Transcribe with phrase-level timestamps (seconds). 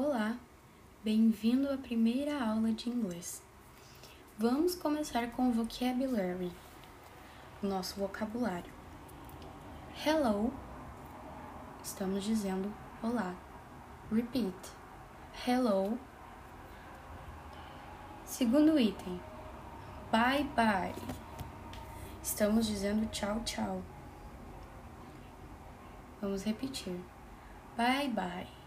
[0.00, 0.36] Olá,
[1.02, 3.42] bem-vindo à primeira aula de inglês.
[4.38, 6.52] Vamos começar com o vocabulary,
[7.60, 8.72] nosso vocabulário.
[10.06, 10.54] Hello,
[11.82, 12.72] estamos dizendo
[13.02, 13.34] olá.
[14.12, 14.54] Repeat,
[15.44, 15.98] hello.
[18.24, 19.20] Segundo item,
[20.12, 20.94] bye bye.
[22.22, 23.82] Estamos dizendo tchau, tchau.
[26.20, 27.00] Vamos repetir.
[27.76, 28.57] Bye bye.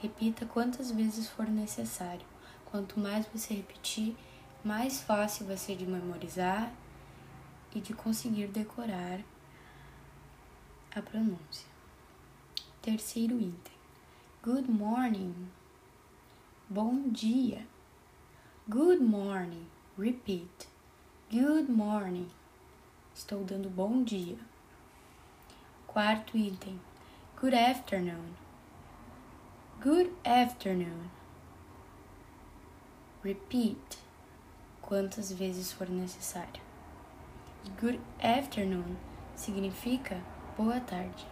[0.00, 2.26] Repita quantas vezes for necessário.
[2.66, 4.16] Quanto mais você repetir,
[4.62, 6.72] mais fácil vai ser de memorizar
[7.74, 9.20] e de conseguir decorar
[10.94, 11.66] a pronúncia.
[12.82, 13.74] Terceiro item.
[14.42, 15.48] Good morning.
[16.68, 17.66] Bom dia.
[18.68, 19.66] Good morning.
[19.98, 20.68] Repeat.
[21.30, 22.28] Good morning.
[23.14, 24.38] Estou dando bom dia.
[25.86, 26.78] Quarto item.
[27.40, 28.45] Good afternoon.
[29.86, 31.10] Good afternoon.
[33.22, 33.98] Repeat
[34.82, 36.60] quantas vezes for necessário.
[37.80, 38.96] Good afternoon
[39.36, 40.20] significa
[40.58, 41.24] boa tarde.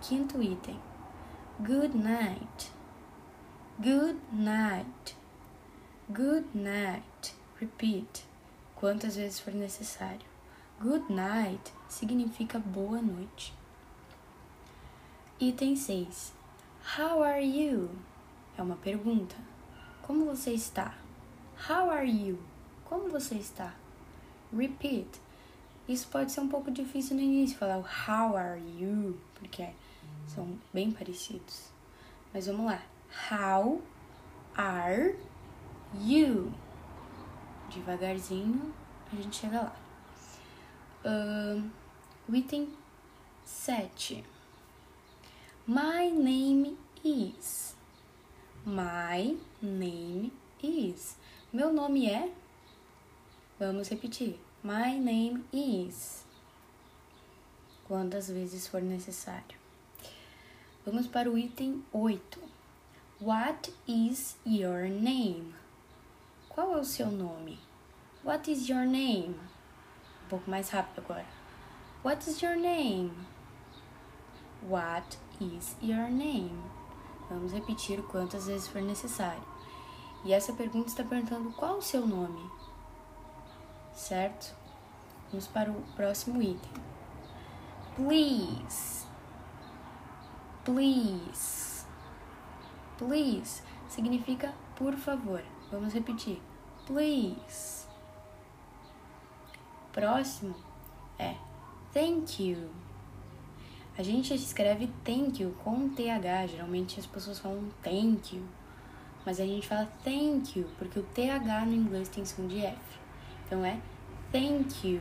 [0.00, 0.80] Quinto item.
[1.62, 2.72] Good night.
[3.80, 5.14] Good night.
[6.12, 7.34] Good night.
[7.60, 8.24] Repeat
[8.74, 10.26] quantas vezes for necessário.
[10.80, 13.52] Good night significa boa noite.
[15.40, 16.41] Item 6.
[16.84, 17.88] How are you?
[18.58, 19.36] É uma pergunta.
[20.02, 20.94] Como você está?
[21.68, 22.38] How are you?
[22.84, 23.72] Como você está?
[24.52, 25.08] Repeat.
[25.88, 29.70] Isso pode ser um pouco difícil no início, falar o how are you, porque
[30.26, 31.70] são bem parecidos.
[32.34, 32.82] Mas vamos lá.
[33.30, 33.80] How
[34.56, 35.16] are
[36.00, 36.52] you?
[37.70, 38.74] Devagarzinho
[39.12, 39.76] a gente chega lá.
[41.04, 41.70] Uh,
[42.34, 42.68] item
[43.44, 44.31] 7.
[45.66, 47.76] My name is.
[48.66, 51.16] My name is.
[51.52, 52.28] Meu nome é.
[53.60, 54.40] Vamos repetir.
[54.64, 56.24] My name is.
[57.86, 59.56] Quantas vezes for necessário.
[60.84, 62.40] Vamos para o item 8.
[63.20, 65.54] What is your name?
[66.48, 67.60] Qual é o seu nome?
[68.24, 69.36] What is your name?
[70.24, 71.26] Um pouco mais rápido agora.
[72.02, 73.12] What is your name?
[74.68, 76.52] What is your name?
[77.28, 79.42] Vamos repetir quantas vezes for necessário.
[80.24, 82.48] E essa pergunta está perguntando qual o seu nome,
[83.92, 84.54] certo?
[85.30, 86.70] Vamos para o próximo item.
[87.96, 89.06] Please.
[90.64, 91.86] Please.
[92.98, 95.42] Please significa por favor.
[95.70, 96.40] Vamos repetir.
[96.86, 97.86] Please.
[99.92, 100.54] Próximo
[101.18, 101.36] é
[101.92, 102.91] thank you.
[103.96, 108.42] A gente escreve thank you com TH, geralmente as pessoas falam thank you,
[109.24, 112.78] mas a gente fala thank you porque o TH no inglês tem som de F.
[113.46, 113.78] Então é
[114.30, 115.00] thank you.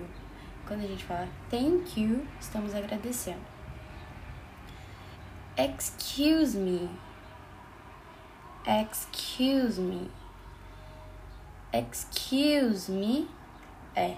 [0.68, 3.40] Quando a gente fala thank you, estamos agradecendo.
[5.58, 6.90] Excuse me.
[8.66, 10.12] Excuse me.
[11.74, 13.28] Excuse me
[13.96, 14.18] é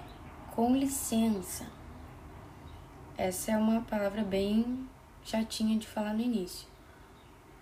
[0.54, 1.66] com licença.
[3.16, 4.88] Essa é uma palavra bem
[5.22, 6.66] chatinha de falar no início,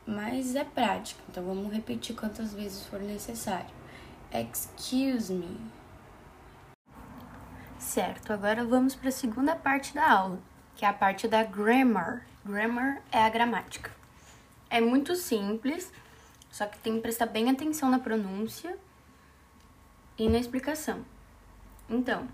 [0.06, 3.70] mas é prática, então vamos repetir quantas vezes for necessário.
[4.32, 5.60] Excuse me.
[7.78, 10.40] Certo, agora vamos para a segunda parte da aula,
[10.74, 12.26] que é a parte da grammar.
[12.46, 13.90] Grammar é a gramática.
[14.70, 15.92] É muito simples,
[16.50, 18.74] só que tem que prestar bem atenção na pronúncia
[20.16, 21.04] e na explicação.
[21.90, 22.26] Então,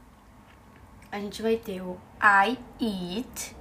[1.11, 3.57] a gente vai ter o I eat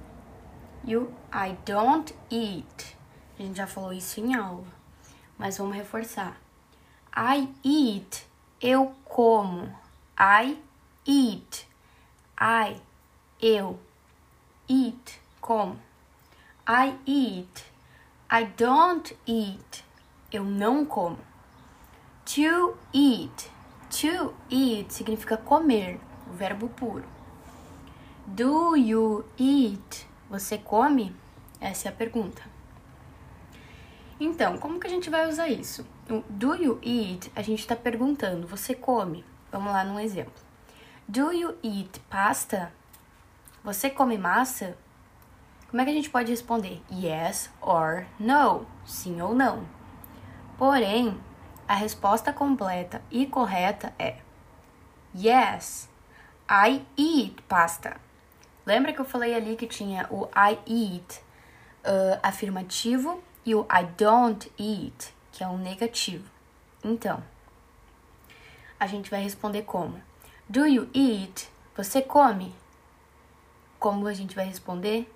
[0.84, 2.96] e o I don't eat.
[3.38, 4.66] A gente já falou isso em aula,
[5.38, 6.36] mas vamos reforçar.
[7.16, 8.26] I eat,
[8.60, 9.74] eu como.
[10.18, 10.58] I
[11.06, 11.66] eat.
[12.40, 12.80] I,
[13.40, 13.78] eu.
[14.68, 15.78] Eat, como.
[16.68, 17.64] I eat.
[18.30, 19.84] I don't eat.
[20.30, 21.18] Eu não como.
[22.26, 23.50] To eat.
[23.90, 25.98] To eat significa comer,
[26.28, 27.17] o verbo puro.
[28.30, 30.06] Do you eat?
[30.28, 31.16] Você come?
[31.58, 32.42] Essa é a pergunta.
[34.20, 35.86] Então, como que a gente vai usar isso?
[36.10, 39.24] O do you eat, a gente está perguntando, você come?
[39.50, 40.34] Vamos lá num exemplo.
[41.08, 42.70] Do you eat pasta?
[43.64, 44.76] Você come massa?
[45.70, 46.82] Como é que a gente pode responder?
[46.92, 48.66] Yes or no.
[48.84, 49.66] Sim ou não.
[50.58, 51.18] Porém,
[51.66, 54.18] a resposta completa e correta é
[55.16, 55.88] Yes,
[56.46, 58.07] I eat pasta.
[58.68, 61.22] Lembra que eu falei ali que tinha o I eat
[61.86, 66.30] uh, afirmativo e o I don't eat, que é um negativo.
[66.84, 67.24] Então,
[68.78, 69.98] a gente vai responder como?
[70.46, 71.48] Do you eat?
[71.78, 72.54] Você come?
[73.78, 75.10] Como a gente vai responder?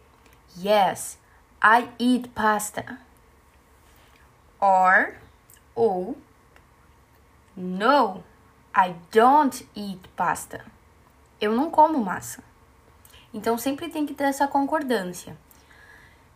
[0.56, 1.18] Yes,
[1.62, 2.98] I eat pasta.
[4.58, 5.14] Or,
[5.74, 6.16] ou,
[7.54, 8.24] no,
[8.74, 10.64] I don't eat pasta.
[11.38, 12.42] Eu não como massa.
[13.32, 15.36] Então sempre tem que ter essa concordância.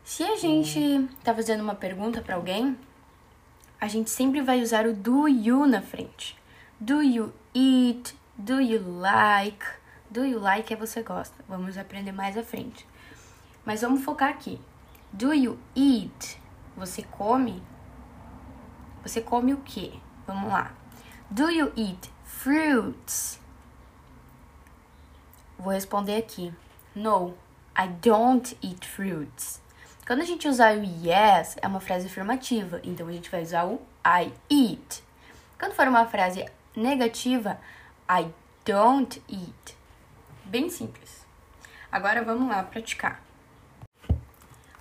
[0.03, 2.79] Se a gente tá fazendo uma pergunta para alguém,
[3.81, 6.37] a gente sempre vai usar o do you na frente.
[6.81, 8.17] Do you eat?
[8.37, 9.65] Do you like?
[10.11, 11.35] Do you like é você gosta.
[11.49, 12.87] Vamos aprender mais à frente.
[13.65, 14.61] Mas vamos focar aqui.
[15.13, 16.41] Do you eat?
[16.77, 17.63] Você come?
[19.03, 19.93] Você come o quê?
[20.27, 20.73] Vamos lá.
[21.31, 23.41] Do you eat fruits?
[25.59, 26.53] Vou responder aqui.
[26.97, 27.35] No,
[27.77, 29.61] I don't eat fruits.
[30.07, 33.67] Quando a gente usar o yes, é uma frase afirmativa, então a gente vai usar
[33.67, 35.05] o I eat.
[35.59, 37.61] Quando for uma frase negativa,
[38.11, 38.33] I
[38.65, 39.77] don't eat.
[40.47, 41.27] Bem simples.
[41.93, 43.23] Agora vamos lá praticar.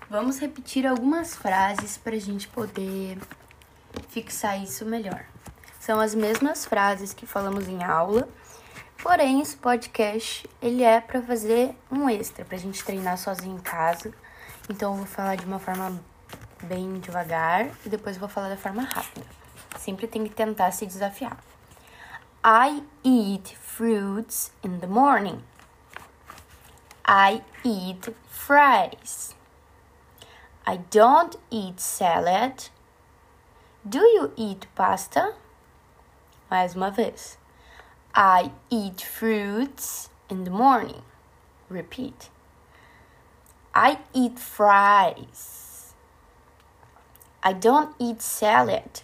[0.09, 3.17] Vamos repetir algumas frases para a gente poder
[4.07, 5.25] fixar isso melhor.
[5.81, 8.29] São as mesmas frases que falamos em aula,
[9.05, 13.61] porém esse podcast ele é para fazer um extra, para a gente treinar sozinho em
[13.61, 14.11] casa.
[14.67, 16.03] Então eu vou falar de uma forma
[16.63, 19.23] bem devagar e depois vou falar da forma rápida.
[19.77, 21.37] Sempre tem que tentar se desafiar.
[22.43, 25.43] I eat fruits in the morning.
[27.07, 29.35] I eat fries.
[30.65, 32.71] I don't eat salad.
[33.83, 35.35] Do you eat pasta?
[36.49, 37.44] Mais uma vez.
[38.17, 41.01] I eat fruits in the morning.
[41.67, 42.29] Repeat.
[43.73, 45.93] I eat fries.
[47.43, 49.01] I don't eat salad.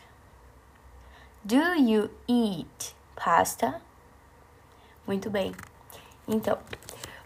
[1.45, 3.81] Do you eat pasta?
[5.05, 5.53] Muito bem.
[6.25, 6.57] Então,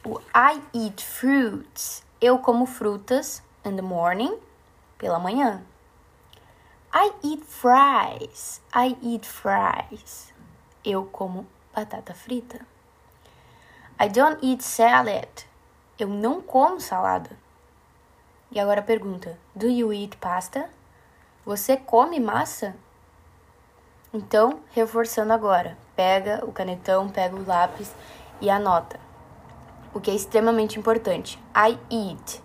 [0.04, 4.40] o I eat fruits, eu como frutas in the morning,
[4.98, 5.62] pela manhã.
[6.92, 8.60] I eat fries.
[8.74, 10.34] I eat fries.
[10.84, 12.66] Eu como batata frita.
[14.00, 15.46] I don't eat salad.
[16.00, 17.32] Eu não como salada.
[18.50, 20.70] E agora pergunta: Do you eat pasta?
[21.46, 22.76] Você come massa?
[24.14, 27.94] Então, reforçando agora, pega o canetão, pega o lápis
[28.40, 29.00] e anota.
[29.94, 31.38] O que é extremamente importante.
[31.56, 32.42] I eat,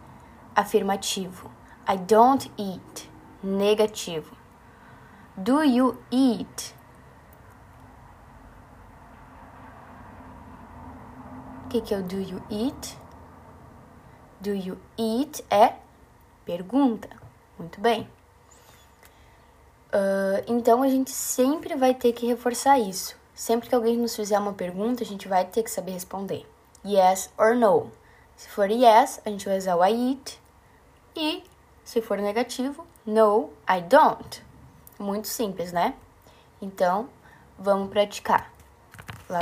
[0.55, 1.51] afirmativo.
[1.89, 3.11] I don't eat,
[3.43, 4.37] negativo.
[5.37, 6.80] Do you eat?
[11.71, 12.99] Que, que é o do you eat?
[14.41, 15.75] Do you eat é
[16.45, 17.09] pergunta.
[17.57, 18.09] Muito bem.
[19.93, 23.17] Uh, então a gente sempre vai ter que reforçar isso.
[23.35, 26.45] Sempre que alguém nos fizer uma pergunta, a gente vai ter que saber responder.
[26.85, 27.91] Yes or no.
[28.37, 30.41] Se for yes, a gente vai usar o I eat.
[31.15, 31.45] E
[31.85, 34.43] se for negativo, no, I don't.
[34.99, 35.95] Muito simples, né?
[36.61, 37.09] Então,
[37.59, 38.53] vamos praticar.